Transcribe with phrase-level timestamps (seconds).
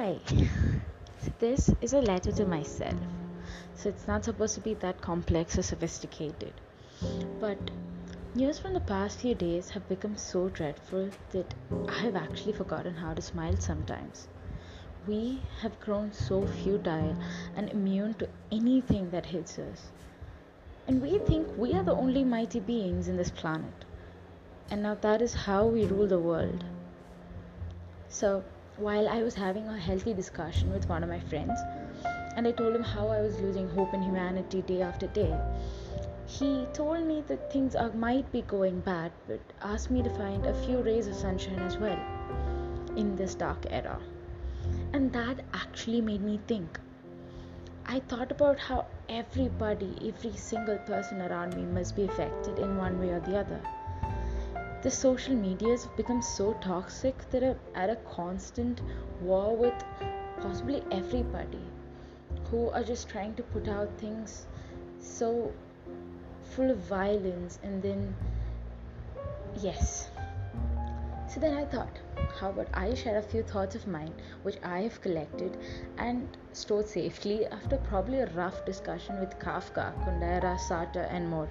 [0.00, 0.16] Hi.
[1.22, 2.94] So this is a letter to myself.
[3.74, 6.54] So it's not supposed to be that complex or sophisticated.
[7.38, 7.58] But
[8.34, 11.52] news from the past few days have become so dreadful that
[11.86, 14.26] I have actually forgotten how to smile sometimes.
[15.06, 17.14] We have grown so futile
[17.54, 19.90] and immune to anything that hits us.
[20.88, 23.84] And we think we are the only mighty beings in this planet.
[24.70, 26.64] And now that is how we rule the world.
[28.08, 28.44] So
[28.80, 31.60] while I was having a healthy discussion with one of my friends,
[32.34, 35.38] and I told him how I was losing hope in humanity day after day.
[36.26, 40.46] He told me that things are, might be going bad, but asked me to find
[40.46, 41.98] a few rays of sunshine as well
[42.96, 43.98] in this dark era.
[44.94, 46.80] And that actually made me think.
[47.84, 52.98] I thought about how everybody, every single person around me must be affected in one
[52.98, 53.60] way or the other
[54.82, 58.80] the social medias have become so toxic that are at a constant
[59.20, 59.84] war with
[60.40, 61.60] possibly everybody
[62.50, 64.46] who are just trying to put out things
[64.98, 65.52] so
[66.54, 68.14] full of violence and then
[69.60, 70.08] yes.
[71.32, 72.00] So then i thought
[72.40, 74.12] how about i share a few thoughts of mine
[74.42, 75.56] which i have collected
[75.98, 81.48] and stored safely after probably a rough discussion with kafka kundera sartre and more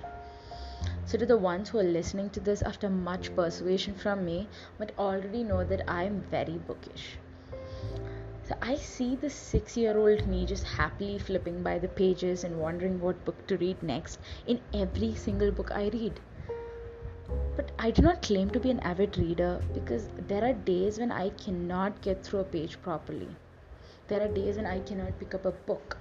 [1.09, 4.91] so, to the ones who are listening to this after much persuasion from me, but
[4.99, 7.17] already know that I am very bookish.
[8.43, 12.59] So, I see the six year old me just happily flipping by the pages and
[12.59, 16.19] wondering what book to read next in every single book I read.
[17.55, 21.11] But I do not claim to be an avid reader because there are days when
[21.11, 23.29] I cannot get through a page properly.
[24.07, 25.97] There are days when I cannot pick up a book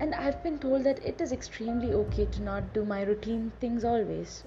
[0.00, 3.84] and I've been told that it is extremely okay to not do my routine things
[3.84, 4.42] always.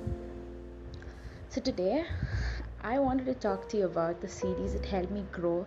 [1.50, 2.06] So today,
[2.82, 5.66] I wanted to talk to you about the series that helped me grow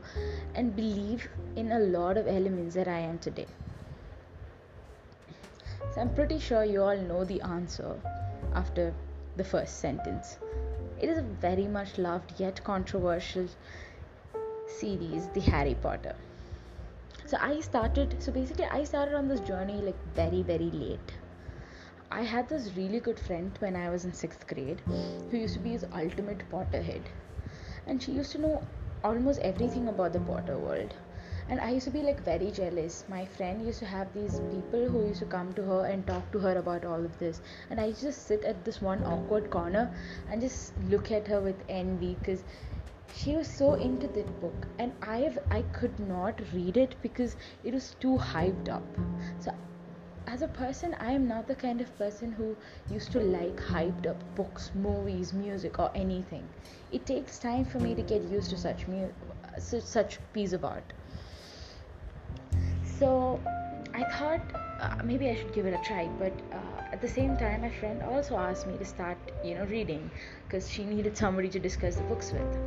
[0.55, 3.47] and believe in a lot of elements that I am today.
[5.95, 7.99] So I'm pretty sure you all know the answer
[8.55, 8.95] after
[9.37, 10.39] the first sentence.
[11.01, 13.49] It is a very much loved yet controversial
[14.67, 16.15] series, The Harry Potter
[17.31, 21.13] so i started so basically i started on this journey like very very late.
[22.11, 24.81] I had this really good friend when i was in sixth grade
[25.31, 27.03] who used to be his ultimate potterhead.
[27.87, 28.63] And she used to know
[29.05, 30.95] almost everything about the potter world.
[31.51, 33.05] And i used to be like very jealous.
[33.11, 36.33] My friend used to have these people who used to come to her and talk
[36.33, 37.43] to her about all of this.
[37.69, 39.85] And i just sit at this one awkward corner
[40.31, 42.43] and just look at her with envy because
[43.15, 47.37] she was so into that book and i have i could not read it because
[47.65, 48.85] it was too hyped up.
[49.41, 49.53] So
[50.27, 52.57] as a person i am not the kind of person who
[52.91, 56.49] used to like hyped up books movies music or anything.
[56.93, 59.13] It takes time for me to get used to such mu-
[59.59, 60.93] such, such piece of art.
[62.99, 63.41] So
[64.01, 64.41] i thought
[64.81, 67.71] uh, maybe i should give it a try but uh, at the same time my
[67.81, 70.11] friend also asked me to start you know reading
[70.45, 72.59] because she needed somebody to discuss the books with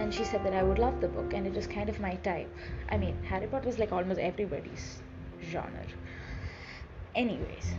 [0.00, 2.14] and she said that I would love the book and it was kind of my
[2.16, 2.50] type.
[2.88, 5.02] I mean, Harry Potter is like almost everybody's
[5.50, 5.84] genre.
[7.14, 7.74] Anyways,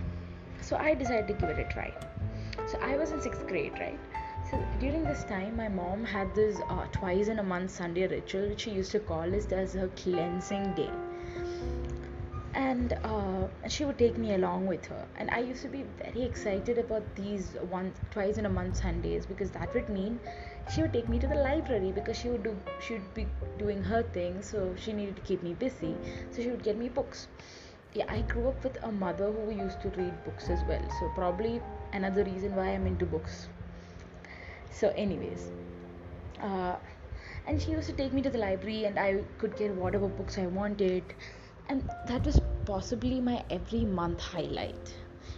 [0.61, 1.93] so I decided to give it a try.
[2.67, 3.99] So I was in sixth grade, right?
[4.49, 8.49] So during this time, my mom had this uh, twice in a month Sunday ritual,
[8.49, 10.91] which she used to call as her cleansing day.
[12.53, 16.23] And uh, she would take me along with her, and I used to be very
[16.23, 20.19] excited about these once, twice in a month Sundays because that would mean
[20.73, 23.81] she would take me to the library because she would do she would be doing
[23.81, 25.95] her thing so she needed to keep me busy.
[26.31, 27.27] So she would get me books.
[27.93, 30.83] Yeah i grew up with a mother who used to read books as well.
[30.99, 31.61] So probably
[31.93, 33.47] another reason why i'm into books.
[34.71, 35.51] So anyways
[36.41, 36.75] uh,
[37.47, 40.37] and she used to take me to the library and i could get whatever books
[40.37, 41.03] i wanted
[41.71, 44.93] and that was possibly my every month highlight.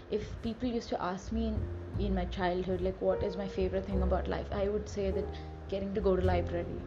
[0.10, 1.60] If people used to ask me in,
[2.06, 5.36] in my childhood like what is my favorite thing about life i would say that
[5.74, 6.80] getting to go to library.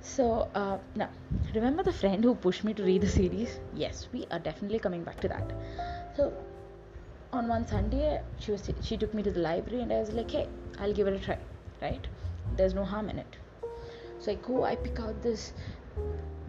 [0.00, 1.08] So uh, now
[1.54, 3.58] remember the friend who pushed me to read the series?
[3.74, 5.52] Yes we are definitely coming back to that.
[6.16, 6.32] So
[7.32, 10.32] on one sunday she was she took me to the library and i was like
[10.36, 10.48] hey
[10.80, 11.38] i'll give it a try
[11.82, 12.06] right?
[12.56, 13.36] There's no harm in it.
[14.18, 15.52] So i go i pick out this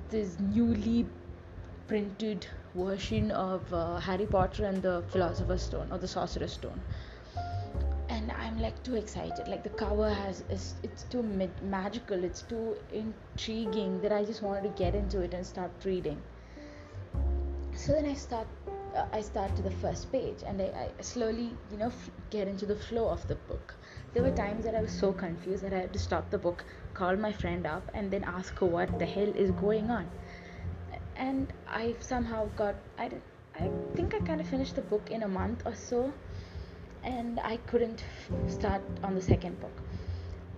[0.10, 1.06] this newly
[1.92, 6.80] printed version of uh, Harry Potter and the Philosopher's Stone or the Sorcerer's Stone.
[8.08, 9.50] And I'm like too excited.
[9.50, 11.22] Like the cover has, it's, it's too
[11.62, 16.18] magical, it's too intriguing that I just wanted to get into it and start reading.
[17.76, 18.48] So then I start,
[18.96, 22.48] uh, I start to the first page and I, I slowly, you know, f- get
[22.48, 23.76] into the flow of the book.
[24.14, 26.64] there were times that I was so confused that I had to stop the book,
[26.94, 30.10] call my friend up, and then ask her what the hell is going on.
[31.22, 33.10] And I somehow got I
[33.56, 36.12] I think I kind of finished the book in a month or so,
[37.04, 38.04] and I couldn't
[38.48, 39.84] start on the second book.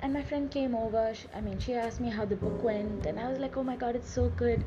[0.02, 1.04] And my friend came over.
[1.14, 3.64] She, I mean, she asked me how the book went, and I was like, "Oh
[3.72, 4.64] my god, it's so good!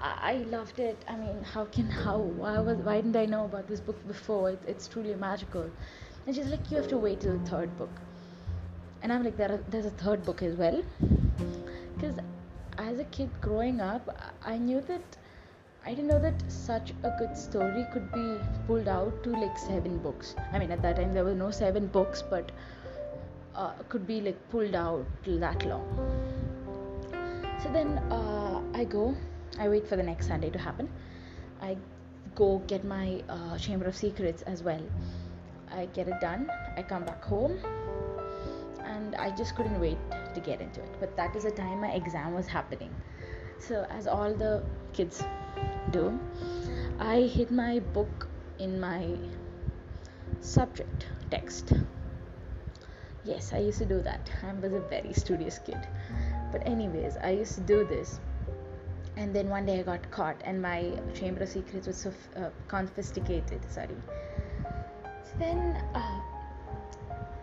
[0.00, 1.04] I, I loved it.
[1.08, 4.50] I mean, how can how why was why didn't I know about this book before?
[4.50, 5.70] It, it's truly magical."
[6.26, 8.04] And she's like, "You have to wait till the third book."
[9.02, 10.82] and i'm like there are, there's a third book as well
[11.94, 12.16] because
[12.78, 14.08] as a kid growing up
[14.44, 15.16] i knew that
[15.88, 18.24] i didn't know that such a good story could be
[18.66, 20.34] pulled out to like seven books.
[20.52, 22.52] I mean at that time there were no seven books but
[23.54, 25.86] uh, could be like pulled out that long.
[27.62, 29.14] So then uh, i go
[29.58, 30.90] i wait for the next sunday to happen.
[31.62, 31.78] I
[32.34, 34.84] go get my uh, chamber of secrets as well.
[35.70, 36.50] I get it done.
[36.76, 37.58] I come back home
[38.84, 39.98] and I just couldn't wait
[40.34, 41.00] to get into it.
[41.00, 42.94] But that is the time my exam was happening.
[43.58, 44.62] So, as all the
[44.92, 45.24] kids
[45.88, 46.18] do,
[46.98, 49.16] I hid my book in my
[50.40, 51.72] subject text.
[53.24, 54.30] Yes, I used to do that.
[54.42, 55.78] I was a very studious kid.
[56.50, 58.20] But, anyways, I used to do this.
[59.16, 62.50] And then one day I got caught, and my chamber of secrets was so, uh,
[62.68, 63.60] confiscated.
[63.68, 63.96] Sorry.
[65.24, 66.20] So then uh,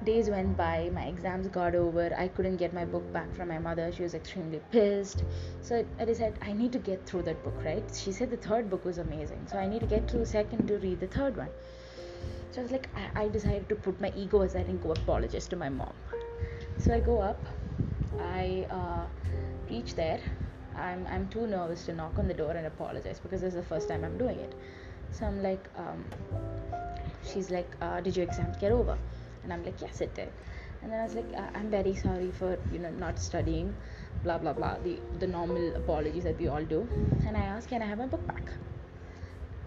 [0.06, 3.58] days went by my exams got over i couldn't get my book back from my
[3.58, 5.24] mother she was extremely pissed.
[5.62, 7.84] So i decided i need to get through that book right?
[8.04, 10.68] She said the third book was amazing so i need to get through the second
[10.68, 11.50] to read the third one.
[12.52, 15.48] So i was like i, I decided to put my ego aside and go apologize
[15.50, 15.94] to my mom.
[16.78, 17.46] So i go up
[18.20, 19.06] i uh,
[19.70, 20.22] reach there.
[20.78, 23.70] I'm, I'm too nervous to knock on the door and apologize because this is the
[23.74, 24.54] first time i'm doing it.
[25.12, 26.06] So i'm like um,
[27.34, 28.98] she's like uh, did your exams get over
[29.46, 30.30] and i'm like yes it did.
[30.82, 33.74] And then i was like i'm very sorry for you know not studying
[34.24, 36.88] blah blah blah the the normal apologies that we all do.
[37.28, 38.50] And i asked can i have my book back?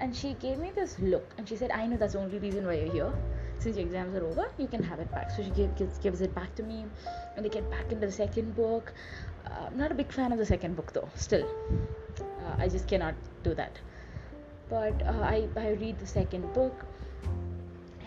[0.01, 2.67] And she gave me this look and she said i know that's the only reason
[2.67, 3.13] why you're here.
[3.59, 5.33] Since your exams are over you can have it back.
[5.33, 6.85] So she gave, gives, gives it back to me.
[7.35, 8.93] And they get back into the second book
[9.47, 11.49] uh, i'm not a big fan of the second book though still.
[12.21, 13.81] Uh, i just cannot do that.
[14.69, 16.85] But uh, I, I read the second book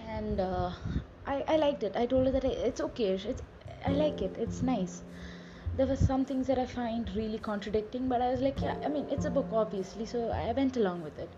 [0.08, 0.72] and uh,
[1.26, 1.96] I, I liked it.
[1.96, 3.14] I told her that it's okay.
[3.14, 3.42] It's
[3.86, 4.36] I like it.
[4.38, 5.02] It's nice.
[5.78, 8.90] There were some things that I find really contradicting, but I was like, yeah, I
[8.90, 11.30] mean, it's a book, obviously, so I went along with it.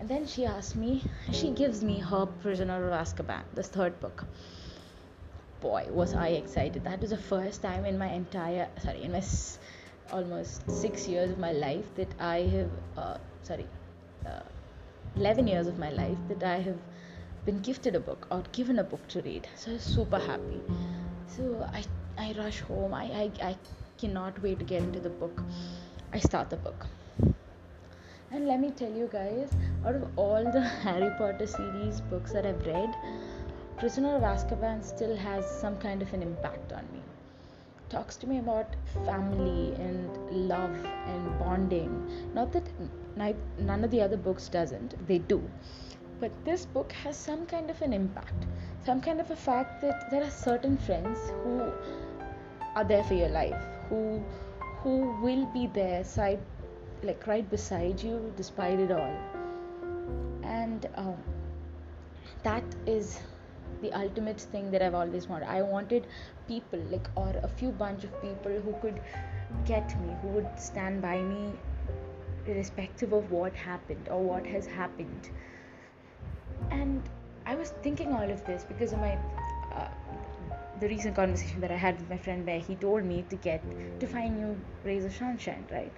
[0.00, 4.24] And then she asked me, she gives me her Prisoner of Azkaban, this third book.
[5.60, 6.82] Boy, was I excited!
[6.84, 9.58] That was the first time in my entire, sorry, in my s-
[10.10, 13.66] almost six years of my life that I have, uh, sorry,
[14.26, 14.40] uh,
[15.16, 16.78] 11 years of my life that I have
[17.44, 19.48] been gifted a book or given a book to read.
[19.56, 20.60] So I was super happy.
[21.26, 21.84] So I,
[22.18, 22.92] I rush home.
[22.92, 23.56] I, I, I
[23.98, 25.42] cannot wait to get into the book.
[26.12, 26.86] I start the book.
[28.32, 29.50] And let me tell you guys,
[29.84, 32.94] out of all the Harry Potter series books that I've read,
[33.78, 37.00] Prisoner of Azkaban still has some kind of an impact on me.
[37.88, 40.76] Talks to me about family and love
[41.06, 42.32] and bonding.
[42.34, 42.64] Not that
[43.58, 45.42] none of the other books doesn't, they do
[46.20, 48.46] but this book has some kind of an impact
[48.84, 51.72] some kind of a fact that there are certain friends who
[52.76, 54.22] are there for your life who
[54.82, 56.40] who will be there side
[57.02, 59.16] like right beside you despite it all
[60.42, 61.16] and um,
[62.42, 63.20] that is
[63.82, 65.48] the ultimate thing that I've always wanted.
[65.48, 66.06] I wanted
[66.48, 69.00] people, like, or a few bunch of people who could
[69.64, 71.52] get me, who would stand by me,
[72.46, 75.30] irrespective of what happened or what has happened
[76.70, 77.02] and
[77.46, 79.18] I was thinking all of this because of my
[79.72, 79.88] uh,
[80.80, 83.62] the recent conversation that I had with my friend where he told me to get
[84.00, 85.92] to find new rays of sunshine, right?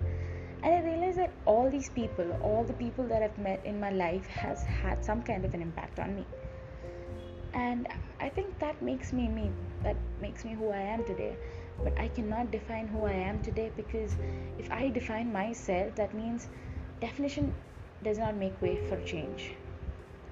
[0.62, 3.90] And I realized that all these people, all the people that I've met in my
[3.90, 6.26] life, has had some kind of an impact on me.
[7.52, 7.88] And
[8.20, 9.50] I think that makes me me.
[9.82, 11.36] That makes me who I am today.
[11.82, 14.16] But I cannot define who I am today because
[14.58, 16.48] if I define myself, that means
[17.00, 17.52] definition
[18.02, 19.54] does not make way for change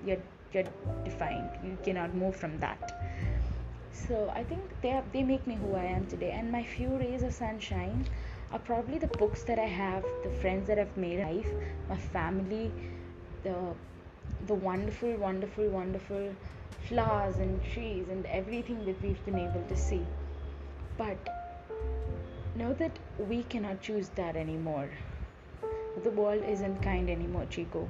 [0.06, 0.64] you're you're
[1.04, 1.50] defined.
[1.64, 2.92] You cannot move from that.
[3.92, 6.30] So i think they are, they make me who i am today.
[6.32, 8.06] And my few rays of sunshine
[8.52, 11.50] are probably the books that i have the friends that i've made in life
[11.88, 12.72] my family
[13.44, 13.54] the
[14.46, 16.34] the wonderful wonderful wonderful
[16.88, 20.04] flowers and trees and everything that we've been able to see.
[20.96, 21.28] But
[22.56, 24.90] know that we cannot choose that anymore.
[26.02, 27.88] The world isn't kind anymore chico.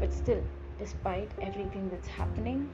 [0.00, 0.42] But still
[0.78, 2.68] despite everything that's happening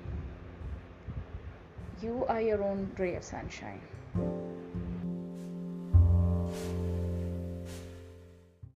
[2.03, 3.81] you are your own ray of sunshine.